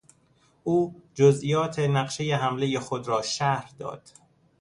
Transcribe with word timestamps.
او 0.63 1.01
جزئیات 1.13 1.79
نقشهی 1.79 2.31
حملهی 2.31 2.79
خود 2.79 3.07
را 3.07 3.21
شرح 3.21 3.71
داد. 3.79 4.01